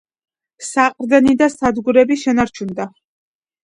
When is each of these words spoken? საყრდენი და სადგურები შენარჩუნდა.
საყრდენი 0.67 1.37
და 1.43 1.51
სადგურები 1.59 2.21
შენარჩუნდა. 2.25 2.93